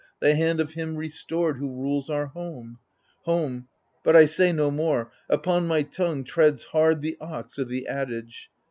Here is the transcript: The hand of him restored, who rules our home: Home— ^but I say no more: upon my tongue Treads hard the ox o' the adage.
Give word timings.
The 0.19 0.33
hand 0.33 0.59
of 0.59 0.71
him 0.73 0.95
restored, 0.95 1.57
who 1.57 1.75
rules 1.75 2.09
our 2.09 2.25
home: 2.25 2.79
Home— 3.25 3.67
^but 4.03 4.15
I 4.15 4.25
say 4.25 4.51
no 4.51 4.71
more: 4.71 5.11
upon 5.29 5.67
my 5.67 5.83
tongue 5.83 6.23
Treads 6.23 6.63
hard 6.63 7.01
the 7.01 7.17
ox 7.21 7.59
o' 7.59 7.63
the 7.63 7.85
adage. 7.85 8.49